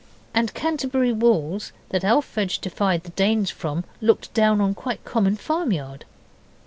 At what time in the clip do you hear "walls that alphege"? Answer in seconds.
1.13-2.57